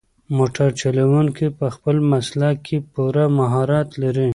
[0.37, 4.29] موټر چلونکی په خپل مسلک کې پوره مهارت لري.